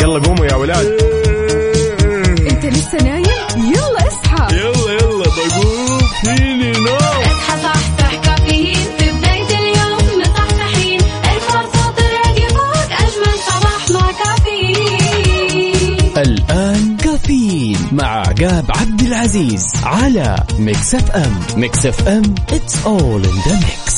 [0.00, 0.86] يلا قوموا يا ولاد.
[2.50, 4.56] انت لسه نايم؟ يلا اصحى.
[4.56, 5.98] يلا يلا بقوم.
[6.24, 6.96] فيني نوم.
[6.96, 8.76] اصحى صحصح كافيين.
[8.98, 15.98] في بداية اليوم مصحصحين الفرصة تراقي فوق أجمل صباح مع كافيين.
[16.16, 21.40] الآن كافيين مع عقاب عبد العزيز على Mix FM.
[21.56, 23.89] Mix FM it's all in the mix.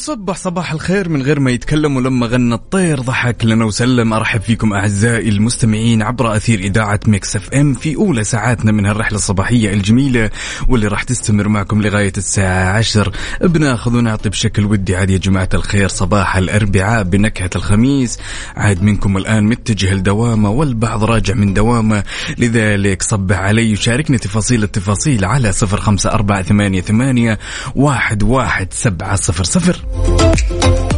[0.00, 4.12] وصبح صباح الخير من غير ما يتكلم ولما غنى الطير ضحك لنا وسلم.
[4.12, 9.72] أرحب فيكم أعزائي المستمعين عبر أثير إذاعة Mix FM في أولى ساعاتنا من هالرحلة الصباحية
[9.72, 10.30] الجميلة
[10.68, 14.96] واللي راح تستمر معكم لغاية الساعة 10 بناخذ ونعطي بشكل ودي.
[14.96, 18.18] عاد يا جماعة الخير صباح الأربعاء بنكهة الخميس.
[18.56, 22.04] عاد منكم الآن متجه لدوامة والبعض راجع من دوامة.
[22.38, 27.38] لذلك صبح علي وشاركني تفاصيل التفاصيل على صفر خمسة أربعة ثمانية ثمانية
[27.74, 29.89] واحد واحد سبعة صفر صفر.
[29.92, 30.89] 嗯。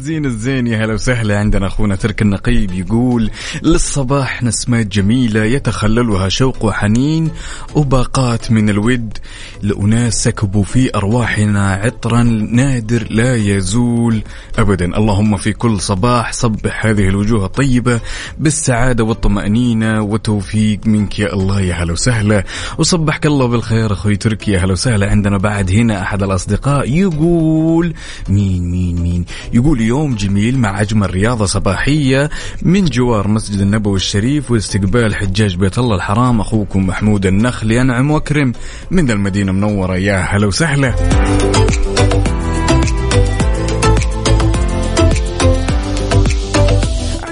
[0.00, 0.66] زين الزين.
[0.66, 1.38] يا هلا وسهلا.
[1.38, 3.30] عندنا أخونا ترك النقيب يقول
[3.62, 7.30] للصباح نسمات جميلة يتخللها شوق وحنين
[7.74, 9.18] وباقات من الود.
[9.62, 14.22] لاناس سكبوا في أرواحنا عطرا نادر لا يزول
[14.58, 14.84] ابدا.
[14.84, 18.00] اللهم في كل صباح صبح هذه الوجوه الطيبة
[18.38, 21.18] بالسعادة والطمأنينة وتوفيق منك.
[21.18, 22.44] يا الله يا هلا وسهلا.
[22.78, 25.10] وصبحك الله بالخير أخوي تركي يا هلا وسهلا.
[25.10, 27.94] عندنا بعد هنا أحد الأصدقاء يقول
[28.28, 32.30] مين مين مين؟ يقول يوم جميل مع أجمل رياضة صباحية
[32.62, 38.52] من جوار مسجد النبوي الشريف واستقبال حجاج بيت الله الحرام أخوكم محمود النخل ينعم وأكرم
[38.90, 39.96] من المدينة المنورة.
[39.96, 40.94] يا هلا وسهلا.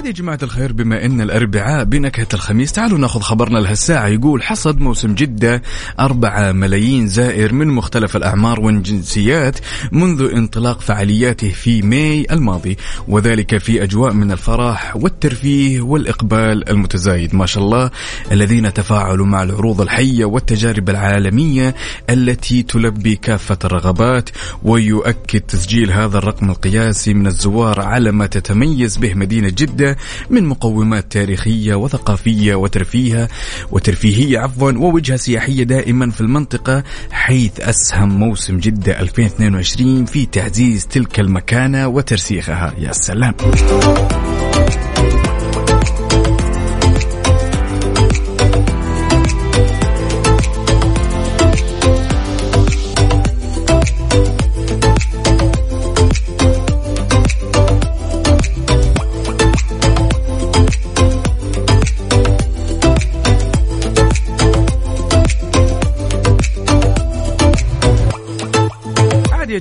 [0.09, 5.13] يا جماعة الخير بما أن الأربعاء بنكهة الخميس تعالوا ناخذ خبرنا لهالساعة يقول حصد موسم
[5.13, 5.61] جدة
[5.99, 9.59] أربعة ملايين زائر من مختلف الأعمار والجنسيات
[9.91, 12.77] منذ انطلاق فعالياته في ماي الماضي
[13.07, 17.35] وذلك في أجواء من الفرح والترفيه والإقبال المتزايد.
[17.35, 17.91] ما شاء الله
[18.31, 21.75] الذين تفاعلوا مع العروض الحية والتجارب العالمية
[22.09, 24.29] التي تلبي كافة الرغبات
[24.63, 29.98] ويؤكد تسجيل هذا الرقم القياسي من الزوار على ما تتميز به مدينة جدة
[30.29, 33.27] من مقومات تاريخية وثقافية وترفيهية
[33.71, 41.19] وترفيهية عفوا ووجهة سياحية دائما في المنطقة حيث أسهم موسم جدة 2022 في تعزيز تلك
[41.19, 42.73] المكانة وترسيخها.
[42.79, 43.33] يا سلام.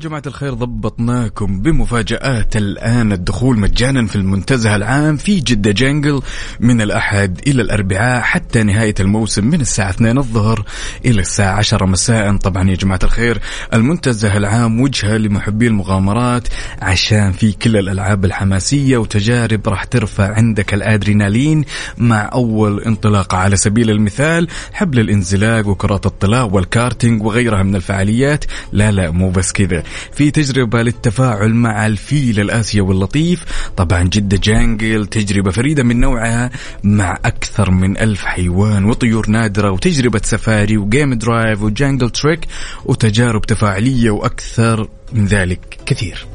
[0.08, 3.12] جماعة الخير ضبطناكم بمفاجآت الآن.
[3.12, 6.20] الدخول مجانا في المنتزه العام في جدة جانجل
[6.60, 10.64] من الأحد إلى الأربعاء حتى نهاية الموسم من الساعة 2 الظهر
[11.04, 12.36] إلى الساعة 10 مساء.
[12.36, 13.40] طبعا يا جماعة الخير
[13.74, 16.48] المنتزه العام وجهة لمحبي المغامرات
[16.82, 21.64] عشان في كل الألعاب الحماسية وتجارب راح ترفع عندك الأدرينالين
[21.98, 28.44] مع أول انطلاقة على سبيل المثال حبل الانزلاق وكرات الطلاء والكارتينج وغيرها من الفعاليات.
[28.72, 29.82] لا لا مو بس كذا.
[30.12, 33.44] في تجربة للتفاعل مع الفيل الآسيوي اللطيف.
[33.76, 36.50] طبعا جدة Jungle تجربة فريدة من نوعها
[36.84, 42.40] مع أكثر من ألف حيوان وطيور نادرة وتجربة سفاري و game drive و jungle trek
[42.84, 46.26] وتجارب تفاعلية وأكثر من ذلك كثير.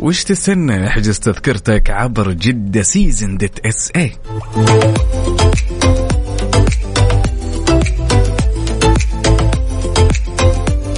[0.00, 4.12] وش تستنى؟ احجز تذكرتك عبر جدة Season dot SA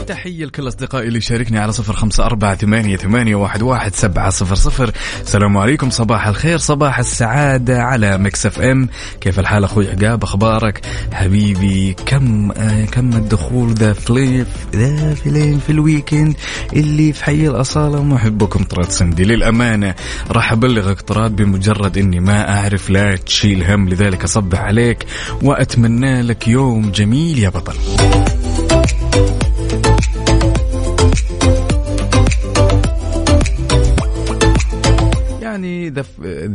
[0.04, 4.54] تحية لكل أصدقائي اللي شاركني على صفر خمسة أربعة ثمانية, ثمانية واحد, واحد سبعة صفر
[4.54, 4.92] صفر.
[5.20, 5.90] السلام عليكم.
[5.90, 6.58] صباح الخير.
[6.58, 8.88] صباح السعادة على Mix FM.
[9.20, 15.70] كيف الحال أخوي عقاب؟ أخبارك؟ حبيبي كم آه كم الدخول The Village The Village في
[15.70, 16.34] ال weekend
[16.72, 19.24] اللي في حي الأصالة؟ محبكم طراد سندي.
[19.24, 19.94] للأمانة
[20.30, 23.88] راح أبلغك طراد بمجرد إني ما أعرف لا تشيل هم.
[23.88, 25.06] لذلك أصبح عليك
[25.42, 27.74] وأتمنى لك يوم جميل يا بطل.
[35.54, 36.04] يعني ذا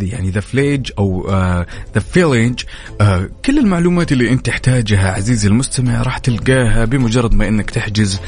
[0.02, 1.28] يعني The Village أو
[1.96, 2.62] The Village
[3.46, 8.20] كل المعلومات اللي أنت تحتاجها عزيزي المستمع راح تلقاها بمجرد ما إنك تحجز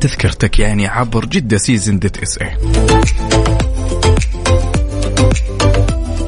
[0.00, 2.56] تذكرتك يعني عبر جدة Season dot SA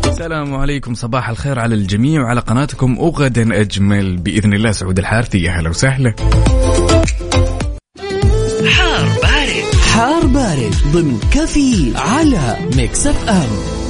[0.07, 4.73] السلام عليكم صباح الخير على الجميع وعلى قناتكم وغدا أجمل بإذن الله.
[4.73, 6.15] سعود الحارثي يا هلا وسهلا.
[8.69, 9.75] حار بارد.
[9.93, 13.82] حار بارد ضمن كفي على Mix FM.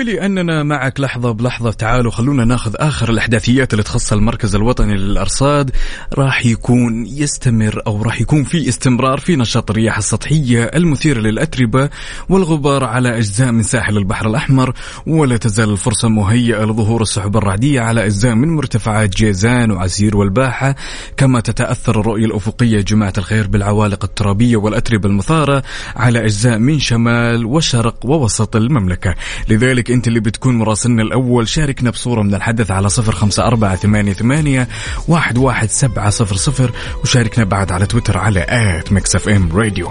[0.00, 1.70] ولأننا معك لحظة بلحظة.
[1.70, 5.70] تعالوا خلونا ناخذ آخر الأحداثيات اللي تخص المركز الوطني للأرصاد.
[6.14, 11.90] راح يكون يستمر أو راح يكون في استمرار في نشاط الرياح السطحية المثيرة للأتربة
[12.28, 14.72] والغبار على أجزاء من ساحل البحر الأحمر.
[15.06, 20.76] ولا تزال الفرصة مهيئة لظهور السحب الرعدية على أجزاء من مرتفعات جيزان وعسير والباحة.
[21.16, 25.62] كما تتأثر الرؤية الأفقية جماعة الخير بالعوالق الترابية والأتربة المثارة
[25.96, 29.14] على أجزاء من شمال وشرق ووسط المملكة.
[29.48, 31.48] لذلك أنت اللي بتكون مراسلنا الأول.
[31.48, 34.68] شاركنا بصورة من الحدث على صفر خمسة أربعة ثمانية, ثمانية
[35.08, 36.72] واحد, واحد سبعة صفر صفر
[37.02, 39.88] وشاركنا بعد على تويتر على at Mix FM Radio.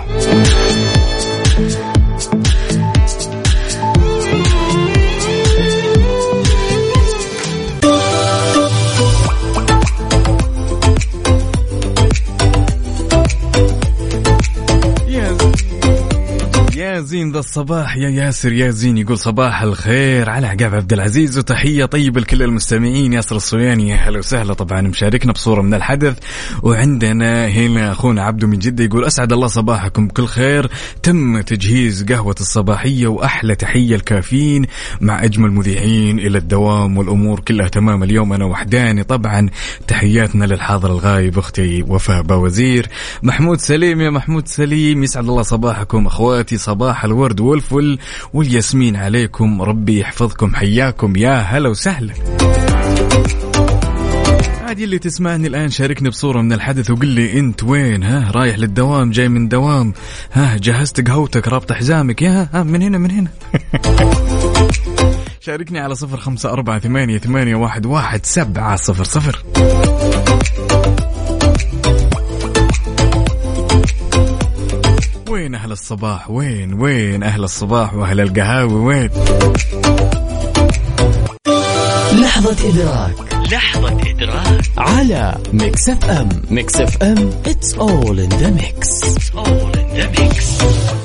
[17.10, 17.98] زين ذا الصباح.
[17.98, 20.30] يا ياسر يا زين يقول صباح الخير.
[20.30, 23.14] على عقاب عبد العزيز وتحية طيبه لكل المستمعين.
[23.14, 24.54] ياسر الصوياني يا هلا وسهلا.
[24.54, 26.18] طبعا مشاركنا بصورة من الحدث.
[26.64, 30.70] وعندنا هنا أخونا عبدو من جدة يقول أسعد الله صباحكم بكل خير.
[31.04, 34.66] تم تجهيز قهوة الصباحية وأحلى تحية الكافيين
[35.02, 38.04] مع أجمل مذيعين إلى الدوام والأمور كلها تمام.
[38.04, 39.50] اليوم أنا وحداني طبعا.
[39.88, 42.88] تحياتنا للحاضر الغايب أختي وفاء باوزير.
[43.24, 46.08] محمود سليم يا محمود سليم يسعد الله صباحكم.
[46.08, 48.00] أخواتي صباح الورد والفل
[48.34, 49.62] والياسمين عليكم.
[49.62, 51.16] ربي يحفظكم حياكم.
[51.16, 52.14] يا هلا وسهلا.
[54.62, 59.12] عادي اللي تسمعني الآن شاركني بصورة من الحدث وقل لي أنت وين؟ ها رايح للدوام
[59.12, 59.94] جاي من دوام
[60.34, 62.22] ها جهزت قهوتك رابط حزامك.
[62.22, 63.30] يا ها من هنا من هنا.
[65.42, 69.44] شاركني على صفر خمسة أربعة ثمانية, ثمانية واحد, واحد سبعة صفر صفر.
[75.30, 79.10] وين أهل الصباح؟ وين وين أهل الصباح وأهل القهاوي؟ وين؟
[82.22, 83.34] لحظة إدراك.
[83.52, 84.62] لحظة إدراك.
[84.78, 86.30] على Mix FM.
[86.50, 89.04] Mix FM it's all in the mix.
[89.04, 90.99] It's all in the mix.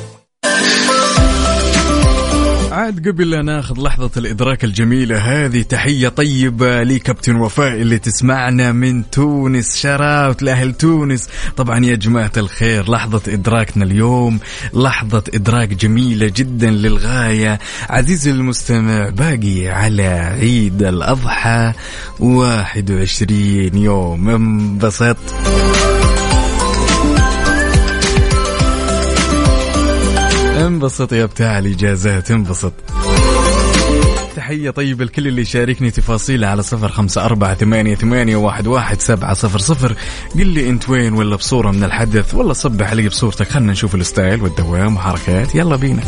[2.84, 9.10] عاد قبل لا ناخذ لحظة الإدراك الجميلة هذه تحية طيبة لكابتن وفاء اللي تسمعنا من
[9.10, 9.76] تونس.
[9.76, 11.28] shout out لأهل تونس.
[11.56, 14.38] طبعا يا جماعة الخير لحظة إدراكنا اليوم
[14.74, 17.58] لحظة إدراك جميلة جدا للغاية.
[17.90, 21.72] عزيزي المستمع باقي على عيد الأضحى
[22.20, 24.28] 21 يوم.
[24.28, 25.16] انبسط.
[30.64, 32.72] انبسط يا بتاع الإجازات انبسط.
[34.36, 39.34] تحية طيبة لكل اللي يشاركني تفاصيله على صفر خمسة أربعة ثمانية, ثمانية واحد, واحد سبعة
[39.34, 39.96] صفر صفر.
[40.34, 43.48] قل لي أنت وين ولا بصورة من الحدث ولا صبح علي بصورتك.
[43.48, 45.54] خلنا نشوف الستايل والدوام وحركات.
[45.54, 46.02] يلا بينا.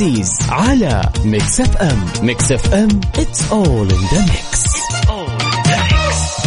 [0.00, 4.70] العزيز على Mix FM Mix FM it's all in the mix.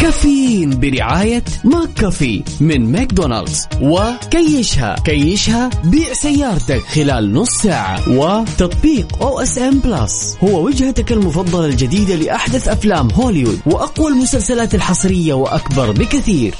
[0.01, 10.37] كافيين برعاية McCafé من ماكدونالدز وكيشها كيشها بيع سيارتك خلال نص ساعة وتطبيق OSN Plus
[10.43, 16.55] هو وجهتك المفضلة الجديدة لأحدث أفلام هوليوود وأقوى المسلسلات الحصرية وأكبر بكثير.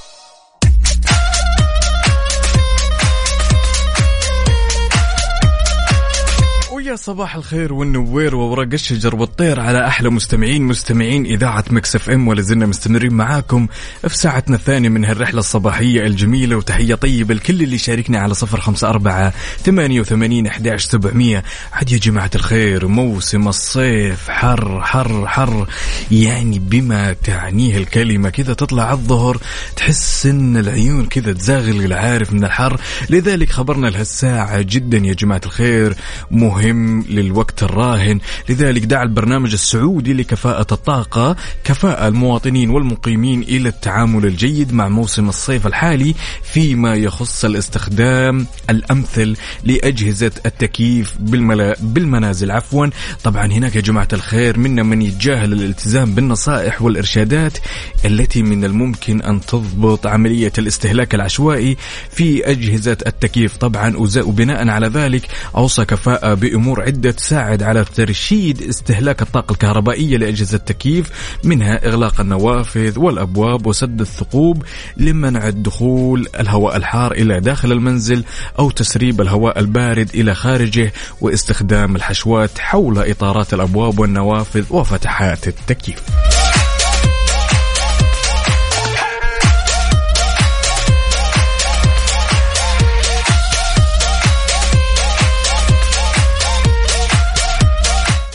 [7.05, 12.65] صباح الخير والنوير وورق الشجر والطير على أحلى مستمعين مستمعين إذاعة Mix FM ولا زلنا
[12.65, 13.67] مستمرين معاكم
[14.07, 18.89] في ساعتنا الثانية من هالرحلة الصباحية الجميلة وتحية طيبة لكل اللي شاركنا على صفر خمسة
[18.89, 19.33] أربعة
[19.63, 21.43] ثمانية وثمانين احداش سبعمئه
[21.73, 25.67] عاد يا جماعة الخير موسم الصيف حر حر حر.
[26.11, 29.37] يعني بما تعنيه الكلمة كذا تطلع الظهر
[29.75, 32.81] تحس إن العيون كذا تزاغل عارف من الحر.
[33.09, 35.95] لذلك خبرنا لهالساعة جدا يا جماعة الخير
[36.31, 38.19] مهم للوقت الراهن.
[38.49, 45.67] لذلك دعا البرنامج السعودي لكفاءة الطاقة كفاءة المواطنين والمقيمين إلى التعامل الجيد مع موسم الصيف
[45.67, 52.51] الحالي فيما يخص الاستخدام الأمثل لأجهزة التكييف بالملا بالمنازل.
[52.51, 52.87] عفوا.
[53.23, 57.57] طبعا هناك يا جماعة الخير منا من يتجاهل الالتزام بالنصائح والإرشادات
[58.05, 61.77] التي من الممكن أن تضبط عملية الاستهلاك العشوائي
[62.11, 63.57] في أجهزة التكييف.
[63.57, 70.57] طبعا وبناء على ذلك أوصى كفاءة بأمور عدة تساعد على ترشيد استهلاك الطاقة الكهربائية لأجهزة
[70.57, 71.09] التكييف
[71.43, 74.63] منها إغلاق النوافذ والأبواب وسد الثقوب
[74.97, 78.23] لمنع الدخول الهواء الحار إلى داخل المنزل
[78.59, 86.22] أو تسريب الهواء البارد إلى خارجه واستخدام الحشوات حول إطارات الأبواب والنوافذ وفتحات التكييف.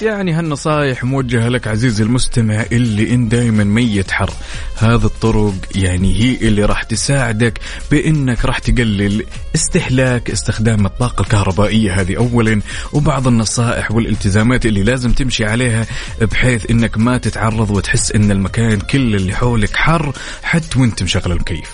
[0.02, 4.30] يعني هالنصايح موجهة لك عزيزي المستمع اللي إن دايما ميت حر.
[4.76, 7.58] هذه الطرق يعني هي اللي راح تساعدك
[7.90, 9.24] بإنك راح تقلل
[9.54, 12.60] استهلاك استخدام الطاقة الكهربائية هذه اولا.
[12.92, 15.86] وبعض النصائح والالتزامات اللي لازم تمشي عليها
[16.20, 20.12] بحيث إنك ما تتعرض وتحس إن المكان كل اللي حولك حر
[20.42, 21.68] حتى وأنت مشغل المكيف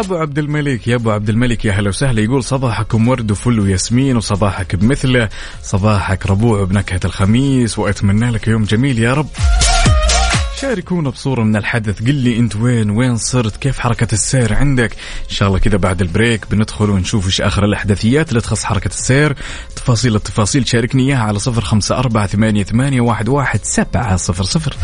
[0.00, 2.20] أبو عبد الملك يا أبو عبد الملك يا هلا وسهلا.
[2.20, 5.28] يقول صباحكم ورد وفل وياسمين وصباحك بمثله
[5.62, 9.28] صباحك ربوع بنكهة الخميس وأتمنى لك يوم جميل يا رب.
[10.60, 12.02] شاركونا بصورة من الحدث.
[12.02, 16.00] قل لي أنت وين وين صرت كيف حركة السير عندك؟ إن شاء الله كذا بعد
[16.00, 19.36] البريك بندخل ونشوف إيش آخر الأحداثيات اللي تخص حركة السير.
[19.76, 24.76] تفاصيل التفاصيل شاركني إياها على صفر خمسة أربعة ثمانية, ثمانية واحد, واحد سبعة صفر صفر.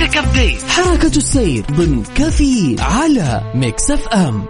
[0.00, 4.44] Traffic update حركة السير ضمن كافيين على Mix FM.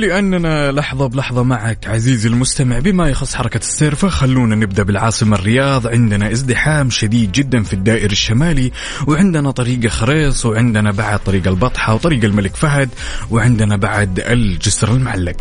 [0.00, 5.86] ولأننا لحظة بلحظة معك عزيزي المستمع بما يخص حركة السير فخلونا نبدأ بالعاصمة الرياض.
[5.86, 8.72] عندنا ازدحام شديد جدا في الدائر الشمالي
[9.06, 12.88] وعندنا طريق خريص وعندنا بعد طريق البطحة وطريق الملك فهد
[13.30, 15.36] وعندنا بعد الجسر المعلق.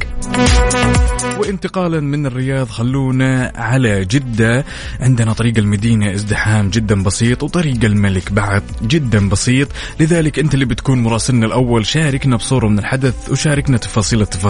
[1.37, 4.65] وانتقالا من الرياض خلونا على جدة.
[4.99, 9.67] عندنا طريق المدينة ازدحام جدا بسيط وطريق الملك بعد جدا بسيط.
[9.99, 14.48] لذلك أنت اللي بتكون مراسلنا الأول شاركنا بصورة من الحدث وشاركنا تفاصيل التفاصيل.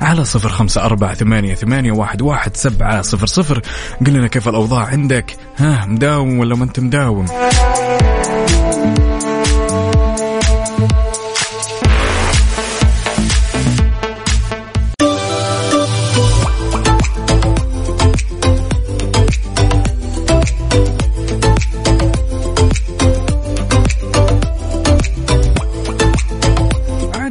[0.00, 3.62] على صفر خمسة أربعة ثمانية, ثمانية واحد, واحد سبعة صفر صفر.
[4.06, 7.26] قل لنا كيف الأوضاع عندك؟ ها مداوم ولا ما أنت مداوم؟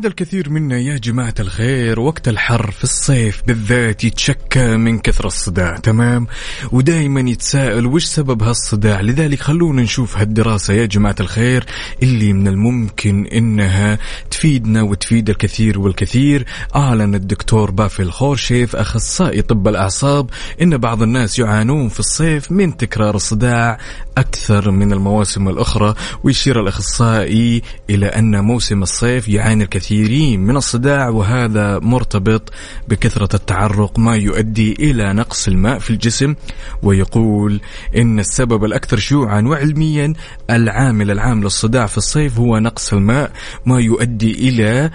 [0.07, 6.27] الكثير منا يا جماعة الخير وقت الحر في الصيف بالذات يتشكى من كثر الصداع تمام؟
[6.71, 11.65] ودائما يتساءل وش سبب هالصداع؟ لذلك خلونا نشوف هالدراسة يا جماعة الخير
[12.03, 13.99] اللي من الممكن إنها
[14.31, 16.45] تفيدنا وتفيد الكثير والكثير.
[16.75, 20.29] أعلن الدكتور بافي الخورشيف أخصائي طب الأعصاب
[20.61, 23.79] إن بعض الناس يعانون في الصيف من تكرار الصداع
[24.17, 31.09] أكثر من المواسم الأخرى ويشير الأخصائي إلى أن موسم الصيف يعاني الكثير كثيرين من الصداع
[31.09, 32.53] وهذا مرتبط
[32.87, 36.35] بكثرة التعرق ما يؤدي إلى نقص الماء في الجسم.
[36.83, 37.61] ويقول
[37.95, 40.13] إن السبب الأكثر شيوعا وعلميا
[40.49, 43.31] العامل العام للصداع في الصيف هو نقص الماء
[43.65, 44.91] ما يؤدي إلى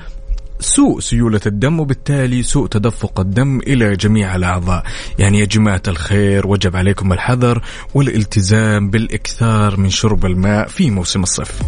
[0.61, 4.83] سوء سيولة الدم وبالتالي سوء تدفق الدم إلى جميع الأعضاء.
[5.19, 7.63] يعني يا جماعة الخير وجب عليكم الحذر
[7.95, 11.63] والالتزام بالإكثار من شرب الماء في موسم الصيف.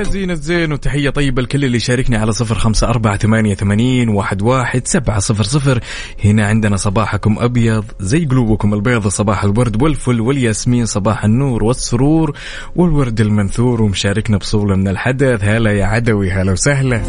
[0.00, 4.86] من الزين وتحية طيبة لكل اللي شاركني على صفر خمسة أربعة ثمانية ثمانين واحد واحد
[4.86, 5.80] سبعة صفر صفر.
[6.24, 12.36] هنا عندنا صباحكم أبيض زي قلوبكم البيض صباح الورد والفل والياسمين صباح النور والسرور
[12.76, 15.44] والورد المنثور ومشاركنا بصولة من الحدث.
[15.44, 17.02] هلا يا عدوي هلا وسهلا.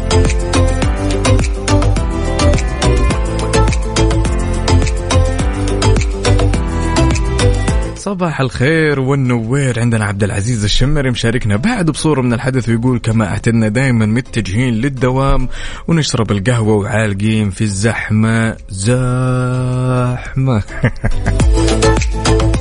[8.12, 9.80] صباح الخير والنوير.
[9.80, 15.48] عندنا عبد العزيز الشمري مشاركنا بعد بصورة من الحدث ويقول كما اعتدنا دائما متجهين للدوام
[15.88, 18.56] ونشرب القهوة وعالقين في الزحمة.
[18.68, 20.62] زحمة.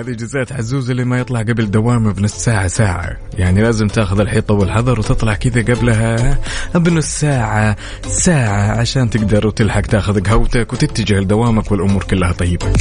[0.00, 3.16] هذه جزات عزوز اللي ما يطلع قبل دوامه بنص ساعة ساعة.
[3.38, 6.38] يعني لازم تاخذ الحيطة والحذر وتطلع كذا قبلها.
[6.74, 7.76] بنص ساعة
[8.06, 12.72] ساعة عشان تقدر وتلحق تاخذ قهوتك وتتجه لدوامك والأمور كلها طيبة.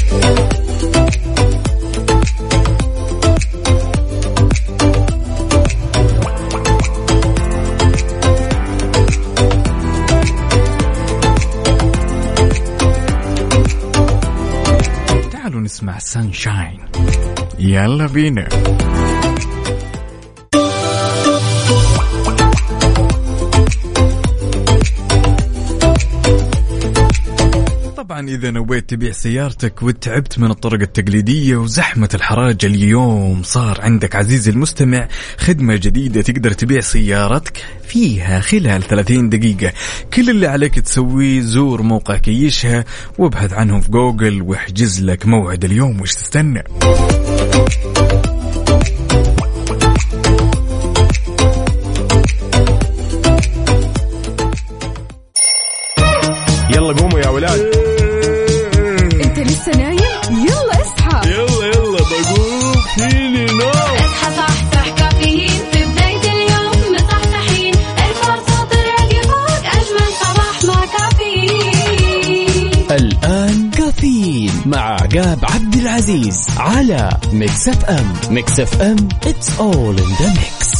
[15.79, 16.79] تعالوا نسمع سانشاين
[17.59, 18.49] يلا بينا
[27.99, 34.51] طبعا إذا نويت تبيع سيارتك وتعبت من الطرق التقليدية وزحمة الحراج اليوم صار عندك عزيزي
[34.51, 39.73] المستمع خدمة جديدة تقدر تبيع سيارتك فيها خلال 30 دقيقة.
[40.13, 42.85] كل اللي عليك تسويه زور موقع كيشها
[43.17, 46.63] وابحث عنهم في جوجل واحجز لك موعد اليوم وش تستنى.
[56.69, 57.68] يلا قوموا يا ولاد.
[75.13, 80.79] عقاب عبد العزيز على Mix FM Mix FM it's all in the mix.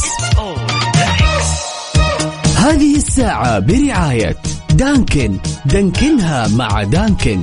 [2.56, 4.36] هذه الساعة برعاية
[4.70, 5.38] Dunkin.
[5.64, 7.42] دانكنها مع Dunkin.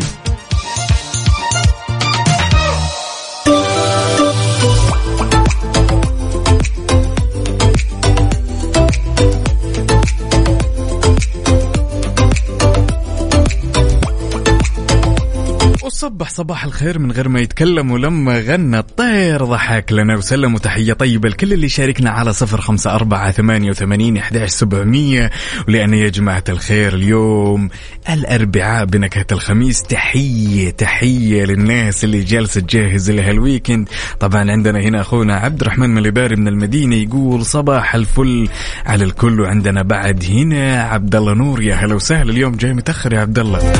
[15.97, 21.29] وصبح صباح الخير من غير ما يتكلم ولما غنى الطير ضحك لنا وسلم وتحية طيبة
[21.29, 25.31] لكل اللي شاركنا على صفر خمسة أربعة ثمانية وثمانين إحداش سبعمية.
[25.67, 27.69] ولأن يا جماعة الخير اليوم
[28.09, 29.83] الأربعاء بنكهة الخميس.
[29.83, 33.89] تحية تحية للناس اللي جالسة تجهز لها الويكند.
[34.19, 38.49] طبعا عندنا هنا أخونا عبد الرحمن مليباري من المدينة يقول صباح الفل
[38.85, 39.41] على الكل.
[39.41, 41.63] وعندنا بعد هنا عبد الله نور.
[41.63, 42.31] يا هلا وسهلا.
[42.31, 43.73] اليوم جاي متأخر يا عبد الله.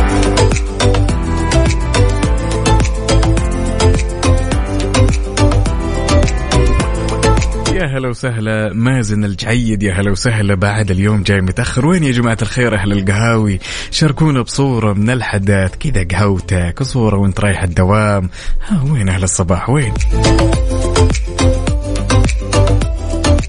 [7.78, 8.74] يا هلا وسهلا.
[8.74, 10.56] مازن الجعيد يا هلا وسهلا.
[10.56, 11.86] بعد اليوم جاي متأخر.
[11.86, 13.60] وين يا جماعة الخير أهل القهاوي؟
[13.92, 18.30] شاركونا بصورة من الحدث كذا قهوتك صورة وانت رايح الدوام.
[18.68, 19.94] ها وين أهل الصباح؟ وين؟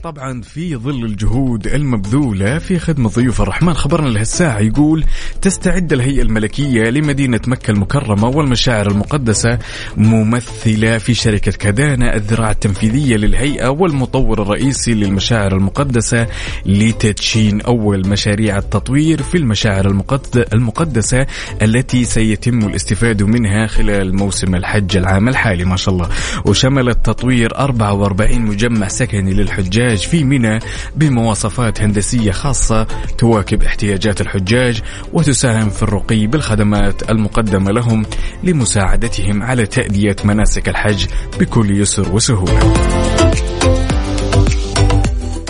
[0.02, 3.74] طبعا في ظل الجهود المبذولة في خدمة ضيوف الرحمن.
[3.74, 5.04] خبرنا لهالساعة يقول
[5.42, 9.58] تستعد الهيئة الملكية لمدينة مكة المكرمة والمشاعر المقدسة
[9.96, 16.26] ممثلة في شركة كدانا الذراع التنفيذية للهيئة والمطور الرئيسي للمشاعر المقدسة
[16.66, 21.26] لتدشين أول مشاريع التطوير في المشاعر المقد- المقدسة
[21.62, 25.64] التي سيتم الاستفادة منها خلال موسم الحج العام الحالي.
[25.64, 26.08] ما شاء الله.
[26.44, 29.88] وشملت تطوير 44 مجمع سكني للحجاج.
[30.06, 30.58] في منى
[30.96, 32.86] بمواصفات هندسية خاصة
[33.18, 34.82] تواكب احتياجات الحجاج
[35.12, 38.06] وتساهم في الرقي بالخدمات المقدمة لهم
[38.42, 41.06] لمساعدتهم على تأدية مناسك الحج
[41.40, 43.57] بكل يسر وسهولة.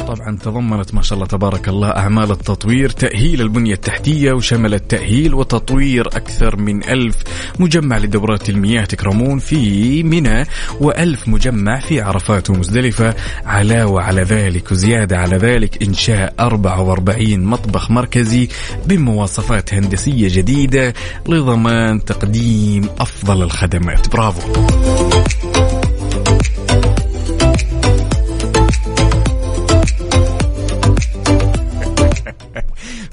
[0.08, 6.06] طبعا تضمنت ما شاء الله تبارك الله أعمال التطوير تأهيل البنية التحتية وشملت تأهيل وتطوير
[6.06, 7.16] أكثر من ألف
[7.58, 10.44] مجمع لدورات المياه تكرمون في منى
[10.80, 13.14] وألف مجمع في عرفات ومزدلفة.
[13.46, 18.48] علاوة على ذلك وزيادة على ذلك إنشاء 44 مطبخ مركزي
[18.86, 20.94] بمواصفات هندسية جديدة
[21.28, 24.08] لضمان تقديم أفضل الخدمات.
[24.08, 25.57] برافو.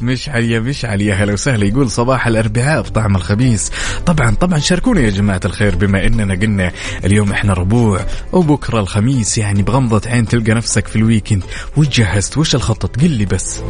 [0.06, 1.66] مشعل يا مشعل يا هلا وسهلا.
[1.66, 3.70] يقول صباح الأربعاء بطعم الخبيث
[4.06, 6.72] طبعا طبعا شاركونا يا جماعة الخير بما إننا قلنا
[7.06, 9.38] اليوم إحنا ربوع وبكرة الخميس.
[9.38, 11.44] يعني بغمضة عين تلقى نفسك في الويكند.
[11.78, 13.62] وش جهزت وش الخطط قل لي بس.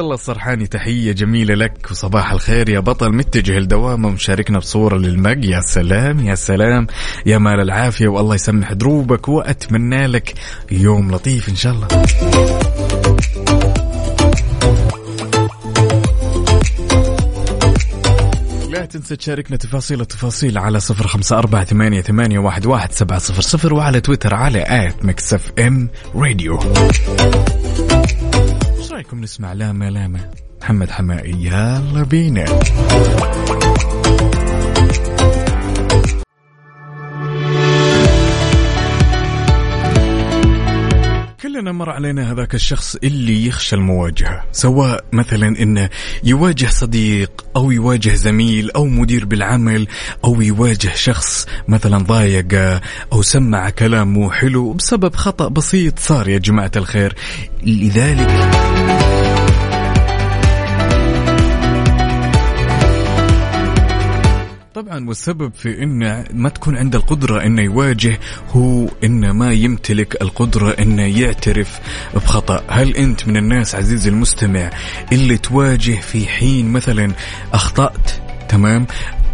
[0.00, 3.12] الله الصرحاني تحية جميلة لك وصباح الخير يا بطل.
[3.12, 6.86] متجه لدوامه ومشاركنا بصورة للمق يا سلام يا سلام.
[7.26, 10.34] يا مال العافية والله يسمح دروبك وأتمنى لك
[10.70, 11.88] يوم لطيف إن شاء الله.
[18.70, 23.40] لا تنسى تشاركنا تفاصيل التفاصيل على صفر خمسة أربعة ثمانية, ثمانية واحد, واحد سبعة صفر
[23.42, 26.58] صفر وعلى تويتر على at Mix FM Radio.
[29.00, 30.30] رايكم نسمع لما لما
[30.62, 32.44] محمد حماقي يلا بينا.
[41.60, 45.88] كلنا مر علينا هذاك الشخص اللي يخشى المواجهة سواء مثلا انه
[46.24, 49.86] يواجه صديق أو يواجه زميل أو مدير بالعمل
[50.24, 52.80] أو يواجه شخص مثلا ضايقه
[53.12, 57.14] أو سمع كلام مو حلو بسبب خطأ بسيط صار يا جماعة الخير.
[57.62, 58.30] لذلك
[64.80, 68.18] طبعا والسبب في إنه ما تكون عنده القدرة إنه يواجه
[68.50, 71.80] هو إنه ما يمتلك القدرة إنه يعترف
[72.14, 74.70] بخطأ، هل أنت من الناس عزيزي المستمع
[75.12, 77.12] اللي تواجه في حين مثلا
[77.52, 78.10] أخطأت
[78.48, 78.86] تمام؟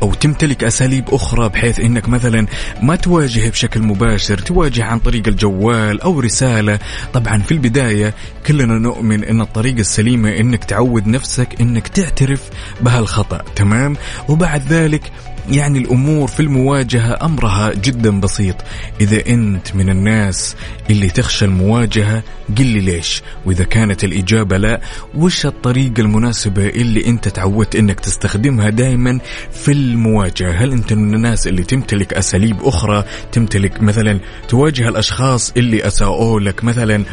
[0.03, 2.47] أو تمتلك أساليب أخرى بحيث إنك مثلا
[2.83, 6.79] ما تواجه بشكل مباشر تواجه عن طريق الجوال أو رسالة؟
[7.13, 8.15] طبعا في البداية
[8.47, 12.43] كلنا نؤمن إن الطريقة السليمة إنك تعود نفسك إنك تعترف
[12.81, 13.97] بهالخطأ تمام؟
[14.29, 15.13] وبعد ذلك
[15.51, 18.57] يعني الأمور في المواجهة أمرها جدا بسيط.
[19.01, 20.57] إذا أنت من الناس
[20.91, 22.23] اللي تخشى المواجهة
[22.59, 23.23] قل لي ليش.
[23.47, 24.81] وإذا كانت الإجابة لا
[25.15, 29.21] وش الطريقة المناسبة اللي أنت تعودت إنك تستخدمها دائما
[29.53, 35.87] في المواجهة؟ هل أنت من الناس اللي تمتلك أساليب أخرى؟ تمتلك مثلا تواجه الأشخاص اللي
[35.87, 37.05] أساءوا لك مثلا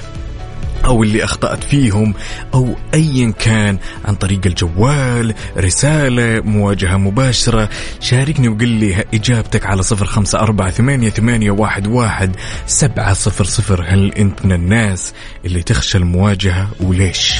[0.85, 2.13] أو اللي أخطأت فيهم
[2.53, 7.69] أو ايا كان عن طريق الجوال رسالة مواجهة مباشرة.
[7.99, 12.35] شاركني وقل لي إجابتك على صفر خمسة أربعة ثمانية, ثمانية واحد, واحد
[12.67, 13.85] سبعة صفر صفر.
[13.87, 15.13] هل أنت من الناس
[15.45, 17.33] اللي تخشى المواجهة وليش؟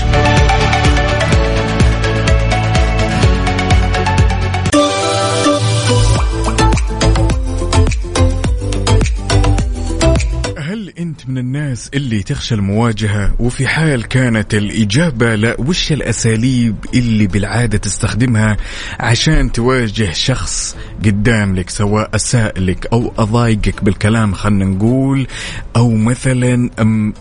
[11.74, 18.58] الناس اللي تخشى المواجهة وفي حال كانت الإجابة لا وش الأساليب اللي بالعادة تستخدمها
[19.00, 25.28] عشان تواجه شخص قدام لك سواء أساء لك أو أضايقك بالكلام خلنا نقول
[25.76, 26.70] أو مثلا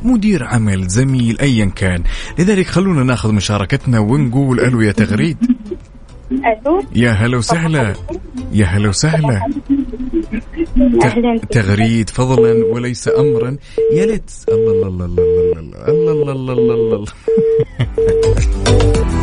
[0.03, 2.03] مدير عمل زميل أيا كان.
[2.39, 5.37] لذلك خلونا ناخذ مشاركتنا ونقول ألو يا تغريد؟
[6.33, 7.95] ألو؟ يا هلا وسهلا.
[8.53, 9.41] يا هلا وسهلا.
[11.51, 13.57] تغريد فضلا وليس امرا.
[13.93, 14.31] يا ليت.
[14.49, 17.13] الله الله الله الله الله الله الله الله الله الله.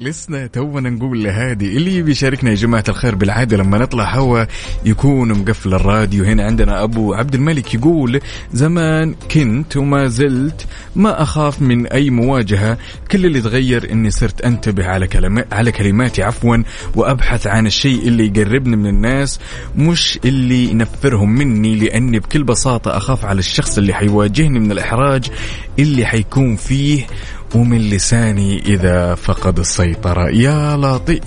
[0.00, 4.44] لسنا تونا نقول لهادي اللي يبي يشاركنا يا جماعة الخير بالعادة لما نطلع هوا
[4.84, 6.24] يكون مقفل الراديو.
[6.24, 8.20] هنا عندنا أبو عبد الملك يقول
[8.52, 12.78] زمان كنت وما زلت ما أخاف من أي مواجهة.
[13.10, 16.56] كل اللي تغير إني صرت أنتبه على كلمات على كلماتي عفوا
[16.96, 19.40] وأبحث عن الشيء اللي يقربني من الناس
[19.76, 21.74] مش اللي ينفرهم مني.
[21.74, 25.30] لأني بكل بساطة أخاف على الشخص اللي حيواجهني من الإحراج
[25.78, 27.06] اللي حيكون فيه
[27.54, 31.22] ومن لساني إذا فقد السيطرة يا لطيف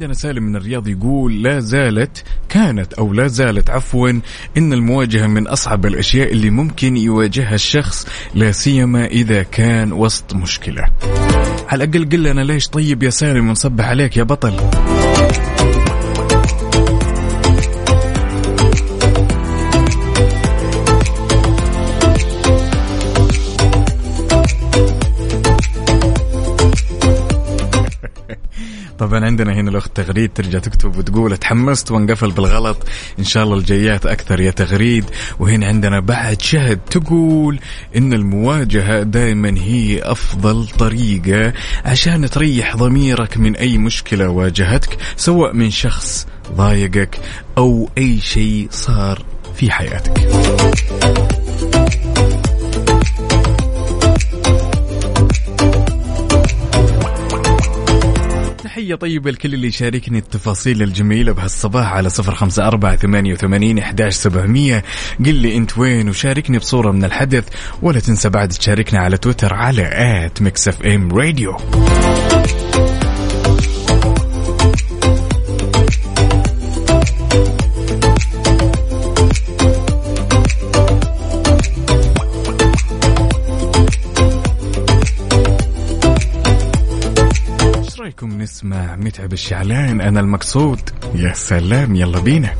[0.00, 4.20] عندنا سالم من الرياض يقول لا زالت كانت أو لا زالت عفوا
[4.56, 10.88] إن المواجهة من أصعب الأشياء اللي ممكن يواجهها الشخص لا سيما إذا كان وسط مشكلة.
[11.68, 14.54] على الأقل قل لنا ليش طيب يا سالم ونصبح عليك يا بطل.
[29.10, 32.86] طبعا عندنا هنا الأخت تغريد ترجع تكتب وتقول تحمست وانقفل بالغلط
[33.18, 35.04] إن شاء الله الجيات أكثر يا تغريد.
[35.38, 37.60] وهنا عندنا بعد شهد تقول
[37.96, 41.52] إن المواجهة دائما هي أفضل طريقة
[41.84, 47.20] عشان تريح ضميرك من أي مشكلة واجهتك سواء من شخص ضايقك
[47.58, 51.39] أو أي شيء صار في حياتك.
[58.70, 64.14] تحية طيبة لكل اللي يشاركني التفاصيل الجميلة بهالصباح على صفر خمسة أربعة ثمانية وثمانين إحداش
[64.14, 64.84] سبعمية.
[65.26, 67.48] قل لي أنت وين وشاركني بصورة من الحدث
[67.82, 71.56] ولا تنسى بعد تشاركنا على تويتر على at Mix FM Radio
[88.40, 90.80] نسمع متعب الشعلان أنا المقصود.
[91.14, 92.50] يا سلام يلا بينا.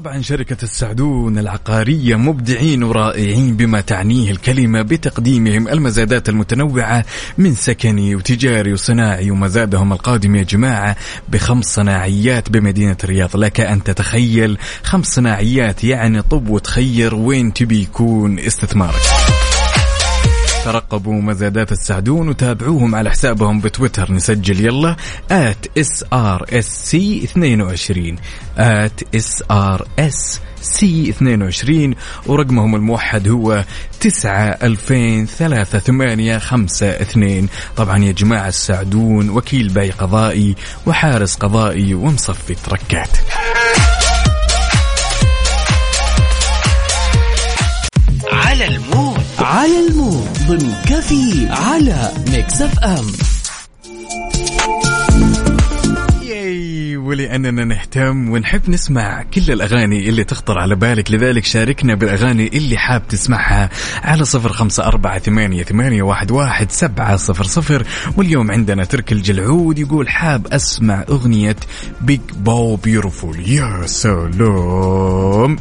[0.00, 7.04] طبعا شركة السعدون العقارية مبدعين ورائعين بما تعنيه الكلمة بتقديمهم المزادات المتنوعة
[7.38, 10.96] من سكني وتجاري وصناعي ومزادهم القادم يا جماعة
[11.28, 13.36] بخمس صناعيات بمدينة الرياض.
[13.36, 19.29] لك أن تتخيل خمس صناعيات يعني طب وتخير وين تبي يكون استثمارك.
[20.64, 24.12] ترقبوا مزادات السعدون وتابعوهم على حسابهم بتويتر.
[24.12, 24.96] نسجل يلا
[25.30, 28.16] at srsc 22
[28.58, 31.94] at srsc 22
[32.26, 33.64] ورقمهم الموحد هو
[34.00, 40.54] 9 2000 3 8 5 2 طبعا يا جماعة السعدون وكيل بيع قضائي
[40.86, 43.10] وحارس قضائي ومصفي تركات.
[48.32, 49.20] على ال mood.
[49.38, 50.19] على ال mood.
[50.50, 53.06] ضمن كافيين على Mix FM
[57.06, 61.10] ولأننا نهتم ونحب نسمع كل الأغاني اللي تخطر على بالك.
[61.10, 63.70] لذلك شاركنا بالأغاني اللي حاب تسمعها
[64.02, 67.86] على صفر خمسة أربعة ثمانية, ثمانية واحد, واحد سبعة صفر صفر.
[68.16, 71.56] واليوم عندنا ترك الجلعود يقول حاب أسمع أغنية
[72.00, 75.56] بيج باو Beautiful يا سلام.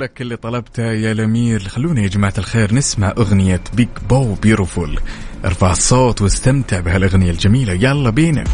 [0.00, 1.60] ولك اللي طلبته يا الأمير.
[1.60, 5.00] خلونا يا جماعة الخير نسمع أغنية بيج بو Beautiful
[5.44, 7.72] ارفع الصوت واستمتع بهالأغنية الجميلة.
[7.72, 8.44] يلا بينا.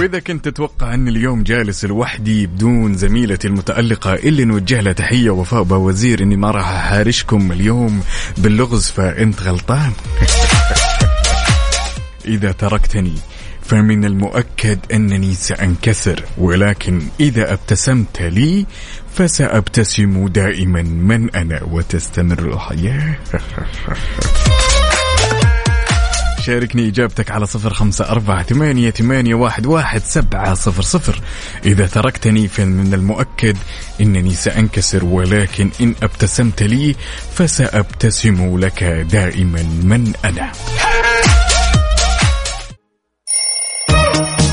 [0.00, 5.62] وإذا كنت تتوقع أن اليوم جالس لوحدي بدون زميلتي المتألقة اللي نوجه لها تحية وفاء
[5.62, 8.00] وزير إني ما راح أحارشكم اليوم
[8.38, 9.92] باللغز فأنت غلطان.
[12.26, 13.14] إذا تركتني
[13.62, 18.66] فمن المؤكد أنني سأنكسر ولكن إذا أبتسمت لي
[19.14, 23.16] فسأبتسم دائما من أنا وتستمر الحياة.
[26.46, 31.20] شاركني إجابتك على صفر خمسة أربعة ثمانية, ثمانية واحد, واحد سبعة صفر صفر.
[31.64, 33.56] إذا تركتني فمن المؤكد
[34.00, 36.94] أنني سأنكسر ولكن إن أبتسمت لي
[37.34, 40.52] فسأبتسم لك دائما من أنا.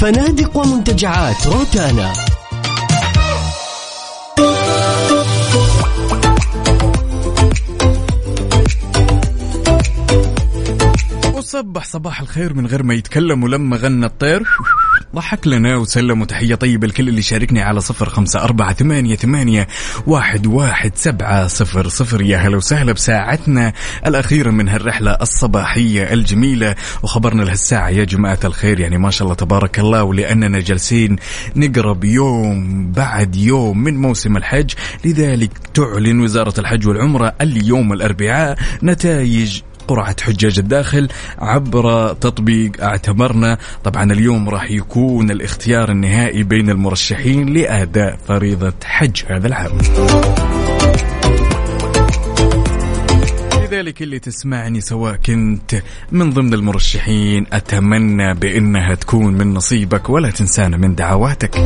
[0.00, 2.12] فنادق ومنتجعات روتانا.
[11.34, 14.42] وصبح صباح الخير من غير ما يتكلم ولما غنى الطير.
[15.14, 19.68] ضحك لنا وسلم وتحية طيبة لكل اللي شاركني على صفر خمسة أربعة ثمانية, ثمانية
[20.06, 22.22] واحد, واحد سبعة صفر صفر.
[22.22, 23.72] يا هلا وسهلا بساعتنا
[24.06, 26.74] الأخيرة من هالرحلة الصباحية الجميلة.
[27.02, 28.80] وخبرنا لهالساعة يا جماعة الخير.
[28.80, 31.16] يعني ما شاء الله تبارك الله ولأننا جالسين
[31.56, 34.70] نقرب يوم بعد يوم من موسم الحج.
[35.04, 44.12] لذلك تعلن وزارة الحج والعمرة اليوم الأربعاء نتائج قرعة حجاج الداخل عبر تطبيق اعتبرنا طبعا
[44.12, 49.78] اليوم راح يكون الاختيار النهائي بين المرشحين لأداء فريضة حج هذا العام.
[53.62, 60.76] لذلك اللي تسمعني سواء كنت من ضمن المرشحين أتمنى بأنها تكون من نصيبك ولا تنسانا
[60.76, 61.56] من دعواتك.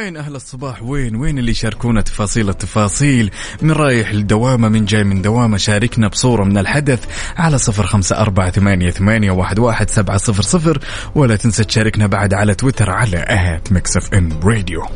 [0.00, 3.30] وين أهل الصباح؟ وين؟ وين اللي يشاركونا تفاصيل التفاصيل؟
[3.62, 5.56] من رايح لدوامة من جاي من دوامة.
[5.56, 7.04] شاركنا بصورة من الحدث
[7.36, 10.78] على صفر خمسة أربعة ثمانية, ثمانية واحد, واحد سبعة صفر صفر.
[11.14, 14.86] ولا تنسى تشاركنا بعد على تويتر على at Mix FM Radio.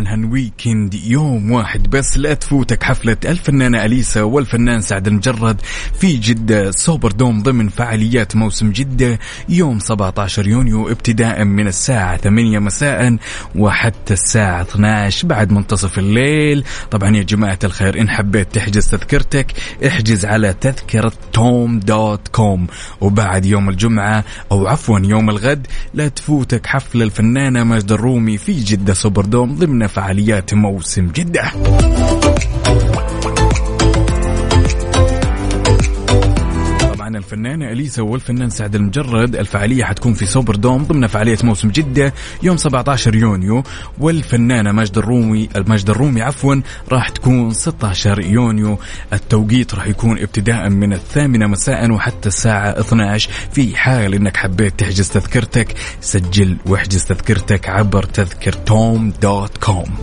[0.00, 1.90] يفصلنا عن هال weekend يوم واحد.
[1.90, 5.60] بس لا تفوتك حفلة الفنانة أليسا والفنان سعد لمجرد
[6.00, 12.58] في جدة Super Dome ضمن فعاليات موسم جدة يوم 17 يونيو ابتداء من الساعة 8
[12.58, 13.16] مساء
[13.54, 16.64] وحتى الساعة 12 بعد منتصف الليل.
[16.90, 19.46] طبعا يا جماعة الخير إن حبيت تحجز تذكرتك
[19.86, 22.66] احجز على تذكرة توم dot com.
[23.00, 28.94] وبعد يوم الجمعة أو عفوا يوم الغد لا تفوتك حفل الفنانة ماجدة الرومي في جدة
[28.94, 31.52] Super Dome ضمن فعاليات موسم جدة.
[37.10, 39.36] طبعا الفنانة أليسا والفنان سعد لمجرد.
[39.36, 43.62] الفعالية حتكون في Super Dome ضمن فعالية موسم جدة يوم 17 يونيو.
[43.98, 46.54] والفنانة ماجد الرومي الماجد الرومي عفوا
[46.88, 48.78] راح تكون 16 يونيو.
[49.12, 55.08] التوقيت راح يكون ابتداء من الثامنة مساء وحتى الساعة 12 في حال إنك حبيت تحجز
[55.08, 59.96] تذكرتك سجل واحجز تذكرتك عبر تذكر توم dot com.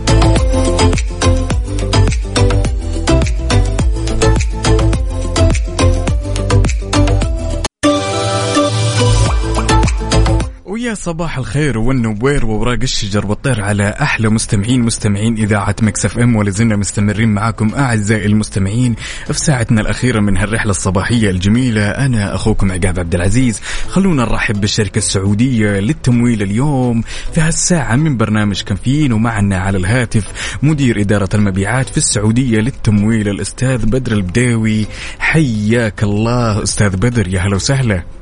[10.94, 17.28] صباح الخير والنوير ووراق الشجر والطير على أحلى مستمعين مستمعين إذاعة Mix FM ولازلنا مستمرين
[17.28, 18.94] معاكم أعزائي المستمعين
[19.26, 21.88] في ساعتنا الأخيرة من هالرحلة الصباحية الجميلة.
[21.88, 23.60] أنا أخوكم عقاب عبد العزيز.
[23.88, 27.02] خلونا نرحب بالشركة السعودية للتمويل اليوم
[27.34, 33.86] في هالساعة من برنامج كافيين ومعنا على الهاتف مدير إدارة المبيعات في السعودية للتمويل الأستاذ
[33.86, 34.86] بدر البداوي.
[35.18, 38.17] حياك الله أستاذ بدر يا هلا وسهلا.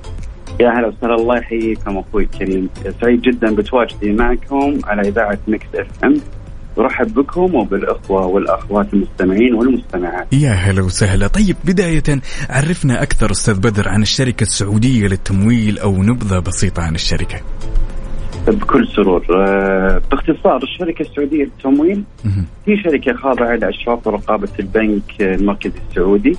[0.60, 1.14] يا هلا وسهلا.
[1.14, 2.68] الله يحييكم أخوي الكريم.
[3.00, 6.20] سعيد جدا بتواجدي معكم على إذاعة Mix FM.
[6.78, 10.32] أرحب بكم وبالإخوة والأخوات المستمعين والمستمعات.
[10.32, 11.26] يا هلا وسهلا.
[11.26, 17.40] طيب بداية عرفنا أكثر أستاذ بدر عن الشركة السعودية للتمويل أو نبذة بسيطة عن الشركة.
[18.46, 19.24] بكل سرور.
[19.36, 22.04] آه، باختصار الشركة السعودية للتمويل.
[22.66, 26.36] هي شركة خاضعة لأشراف ورقابة البنك المركزي السعودي.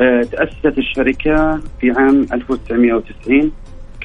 [0.00, 3.52] آه، تأسست الشركة في عام 1990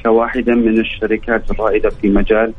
[0.04, 2.52] كواحدة من الشركات الرائدة في مجال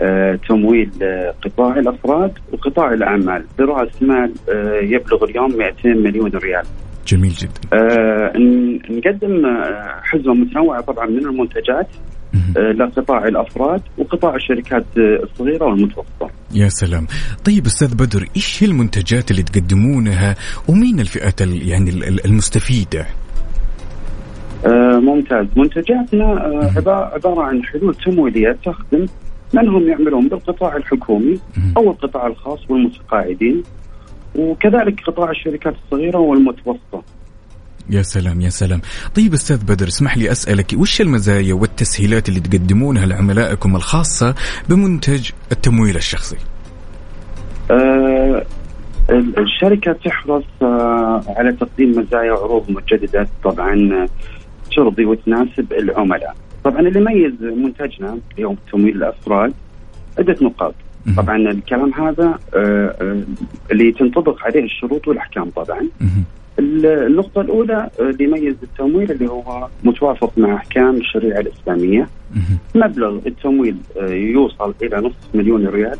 [0.00, 3.44] آه، تمويل آه، قطاع الأفراد وقطاع الأعمال.
[3.58, 4.32] برأس مال
[4.82, 6.64] يبلغ اليوم 200 مليون ريال.
[7.06, 7.60] جميل جدا.
[8.90, 9.42] نقدم
[10.02, 11.88] حزمة متنوعة طبعا من المنتجات.
[12.74, 16.30] لقطاع الأفراد وقطاع الشركات آه، الصغيرة والمتوسطة.
[16.54, 17.06] يا سلام.
[17.44, 20.34] طيب أستاذ بدر إيش هي المنتجات اللي تقدمونها
[20.68, 23.06] ومين الفئات ال- يعني ال- ال- المستفيدة؟
[24.66, 25.46] آه، ممتاز.
[25.56, 29.06] منتجاتنا آه، عبا- عبارة عن حلول تمويلية تخدم
[29.54, 31.38] من هم يعملون بالقطاع الحكومي.
[31.76, 33.62] أو القطاع الخاص والمتقاعدين
[34.38, 37.02] وكذلك قطاع الشركات الصغيرة والمتوسطة.
[37.90, 38.80] يا سلام يا سلام.
[39.16, 44.34] طيب أستاذ بدر اسمح لي أسألك وش المزايا والتسهيلات اللي تقدمونها لعملائكم الخاصة
[44.68, 46.36] بمنتج التمويل الشخصي؟
[47.70, 48.44] آه،
[49.10, 54.08] ال- الشركة تحرص آه، على تقديم مزايا وعروض مجددة طبعا آه،
[54.76, 56.34] ترضي وتناسب العملاء.
[56.64, 59.52] طبعا اللي يميز منتجنا اليوم تمويل الأفراد
[60.18, 60.74] عدة نقاط.
[61.16, 63.22] طبعا الكلام هذا آه،
[63.72, 65.80] اللي تنطبق عليه الشروط والأحكام طبعا.
[66.58, 72.08] النقطة الأولى آه، اللي يميز التمويل اللي هو متوافق مع أحكام الشريعة الإسلامية.
[72.74, 75.98] مبلغ التمويل آه، يوصل إلى نصف مليون ريال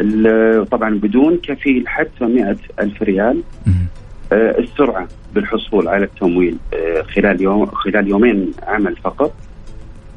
[0.00, 3.42] ال- طبعا بدون كفيل حتى مئة ألف ريال.
[4.32, 9.32] آه، السرعة بالحصول على التمويل آه، خلال يوم خلال يومين عمل فقط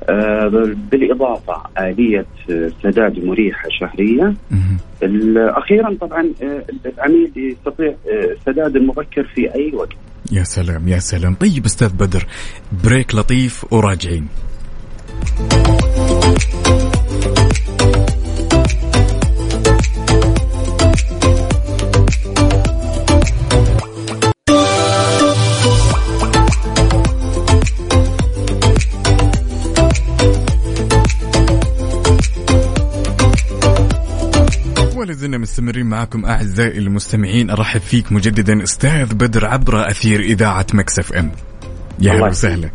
[0.09, 4.33] آه، بالإضافة آلية آه، سداد مريحة شهرية.
[4.51, 4.77] مهم.
[5.03, 9.89] ال- أخيرا طبعا آه، العميل يستطيع آه، سداد المبكر في أي وقت.
[10.31, 11.33] يا سلام يا سلام.
[11.33, 12.25] طيب أستاذ بدر
[12.83, 14.27] بريك لطيف وراجعين.
[35.03, 41.13] ولا زلنا مستمرين معكم أعزائي المستمعين أرحب فيك مجددا أستاذ بدر عبر أثير إذاعة مكسف
[41.13, 41.31] إم.
[41.99, 42.31] يا الله هلا يحييك.
[42.31, 42.69] وسهلا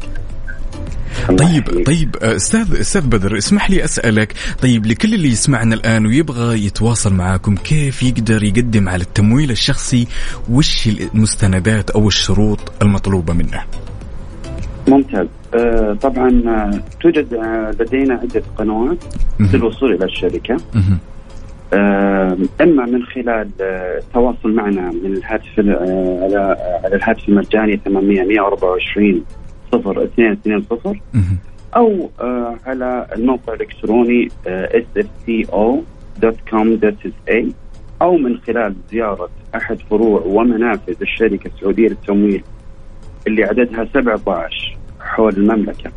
[1.38, 1.84] طيب.
[1.86, 7.14] طيب آه، أستاذ أستاذ بدر اسمح لي أسألك طيب لكل اللي يسمعنا الآن ويبغى يتواصل
[7.14, 10.06] معاكم كيف يقدر يقدم على التمويل الشخصي؟
[10.50, 13.62] وش المستندات أو الشروط المطلوبة منه؟
[14.88, 15.26] ممتاز.
[15.54, 17.34] آه طبعا آه، توجد
[17.80, 18.98] لدينا عدة قنوات.
[19.40, 20.56] للوصول إلى الشركة.
[22.60, 29.24] إما من خلال آه، التواصل معنا من الهاتف آه، على على الهاتف المجاني 800 124
[29.74, 31.38] 0220 مهم.
[31.76, 34.82] أو آه، على الموقع الإلكتروني آه،
[36.22, 37.44] sfco.com.sa
[38.02, 42.42] أو من خلال زيارة أحد فروع ومنافذ الشركة السعودية للتمويل
[43.26, 45.90] اللي عددها 17 حول المملكة.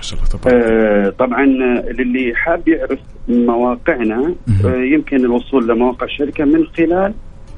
[0.00, 1.46] ما شاء الله تبارك آه، طبعا
[1.92, 2.98] للي حاب يعرف
[3.28, 4.34] مواقعنا.
[4.64, 7.14] آه، يمكن الوصول لمواقع الشركة من خلال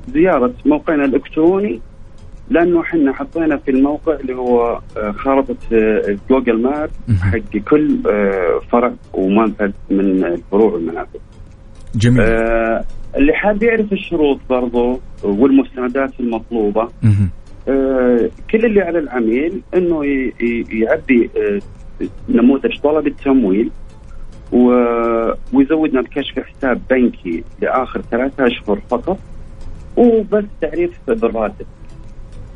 [0.09, 1.81] زيارة موقعنا الإلكتروني
[2.51, 4.81] لأنه إحنا حطينا في الموقع اللي هو
[5.17, 6.91] خارطه آه، جوجل ماب.
[7.21, 11.19] حق كل آه، فرع ومنفذ من الفروع والمنافذ.
[11.95, 12.85] جميل آه،
[13.17, 16.89] اللي حاب يعرف الشروط برضو والمستندات المطلوبة.
[17.69, 20.05] آه، كل اللي على العميل إنه
[20.73, 21.61] يعبي آه،
[22.29, 23.71] نموذج طلب التمويل
[25.53, 29.19] ويزودنا بكشف حساب بنكي لآخر ثلاثة أشهر فقط
[29.97, 31.67] وبس تعريف بالراتب.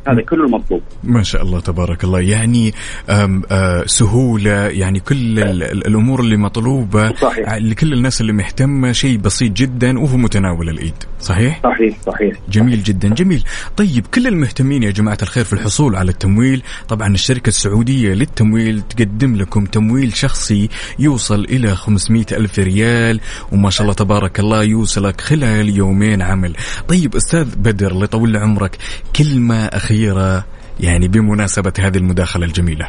[0.08, 0.82] هذا كله المطلوب.
[1.04, 2.20] ما شاء الله تبارك الله.
[2.20, 2.74] يعني
[3.10, 7.54] آم آه سهولة يعني كل ال- ال- الأمور اللي مطلوبة صحيح.
[7.54, 10.94] لكل الناس اللي مهتمة شيء بسيط جدا وهو متناول الإيد.
[11.20, 12.32] صحيح؟ صحيح صحيح.
[12.50, 13.44] جميل جدا جميل.
[13.76, 16.62] طيب كل المهتمين يا جماعة الخير في الحصول على التمويل.
[16.88, 23.20] طبعا الشركة السعودية للتمويل تقدم لكم تمويل شخصي يوصل إلى 500 ألف ريال
[23.52, 26.56] وما شاء الله تبارك الله يوصلك خلال يومين عمل.
[26.88, 28.76] طيب أستاذ بدر الله يطول عمرك
[29.16, 29.64] كلمة
[29.96, 30.44] أخيرة
[30.80, 32.88] يعني بمناسبة هذه المداخلة الجميلة.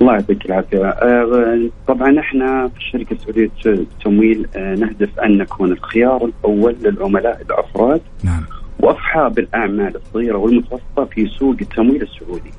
[0.00, 0.84] الله يعطيك العافية.
[0.86, 8.00] آه، طبعا إحنا في الشركة السعودية للتمويل آه، نهدف أن نكون الخيار الأول للعملاء الأفراد
[8.24, 8.44] نعم.
[8.80, 12.50] وأصحاب الأعمال الصغيرة والمتوسطة في سوق التمويل السعودي.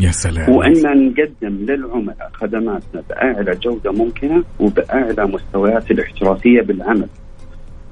[0.00, 0.50] يا سلام.
[0.50, 7.08] وأن نقدم للعملاء خدماتنا بأعلى جودة ممكنة وبأعلى مستويات الاحترافية بالعمل.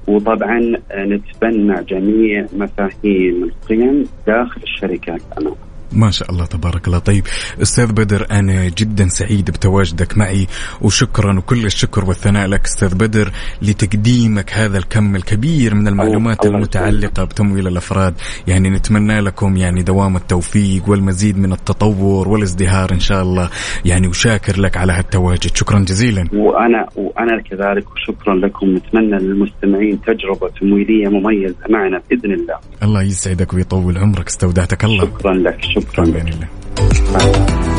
[0.07, 5.55] وطبعا آه، نتبنى جميع مفاهيم القيم داخل الشركات امام
[5.93, 6.99] ما شاء الله تبارك الله.
[6.99, 7.23] طيب
[7.61, 10.47] أستاذ بدر أنا جدا سعيد بتواجدك معي
[10.81, 13.31] وشكرا وكل الشكر والثناء لك أستاذ بدر
[13.61, 18.13] لتقديمك هذا الكم الكبير من المعلومات المتعلقة بتمويل الأفراد.
[18.47, 23.49] يعني نتمنى لكم يعني دوام التوفيق والمزيد من التطور والازدهار إن شاء الله.
[23.85, 25.55] يعني وشاكر لك على هالتواجد.
[25.55, 26.27] شكرا جزيلا.
[26.33, 28.75] وأنا وأنا كذلك وشكرا لكم.
[28.75, 32.55] نتمنى للمستمعين تجربة تمويلية مميزة معنا بإذن الله.
[32.83, 35.05] الله يسعدك ويطول عمرك استودعتك الله.
[35.05, 37.70] شكرا لك شكرا لك أمان الله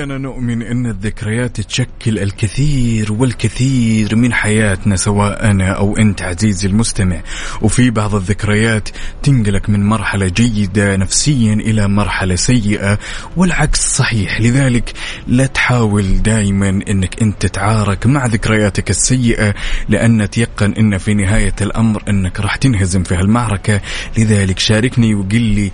[0.00, 7.22] كلنا نؤمن أن الذكريات تشكل الكثير والكثير من حياتنا سواء أنا أو أنت عزيزي المستمع.
[7.62, 8.88] وفي بعض الذكريات
[9.22, 12.98] تنقلك من مرحلة جيدة نفسيا إلى مرحلة سيئة
[13.36, 14.40] والعكس صحيح.
[14.40, 14.92] لذلك
[15.26, 19.54] لا تحاول دائما أنك أنت تتعارك مع ذكرياتك السيئة
[19.88, 23.80] لأن تيقن أن في نهاية الأمر أنك راح تنهزم في هالمعركة.
[24.18, 25.70] لذلك شاركني وقل لي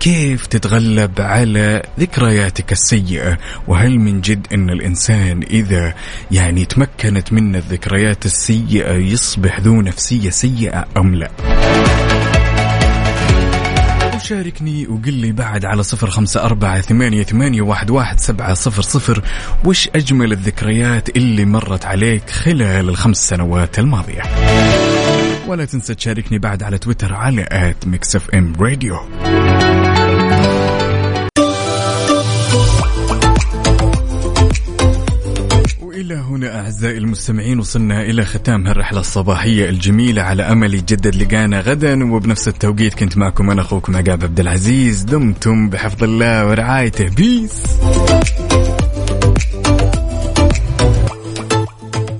[0.00, 5.94] كيف تتغلب على ذكرياتك السيئة؟ وهل من جد أن الإنسان إذا
[6.30, 11.30] يعني تمكنت من الذكريات السيئة يصبح ذو نفسية سيئة أم لا؟
[14.14, 19.22] وشاركني وقل لي بعد على صفر خمسة أربعة ثمانية, ثمانية واحد, واحد سبعة صفر صفر
[19.64, 24.22] وش أجمل الذكريات اللي مرت عليك خلال الخمس سنوات الماضية؟
[25.46, 28.98] ولا تنسى تشاركني بعد على تويتر على at Mix FM Radio
[35.98, 42.12] وإلى هنا أعزائي المستمعين وصلنا إلى ختام هالرحلة الصباحية الجميلة على أمل يتجدد لقانا غدا
[42.12, 47.08] وبنفس التوقيت كنت معكم أنا أخوكم عقاب عبد العزيز دمتم بحفظ الله ورعايته.
[47.08, 47.62] peace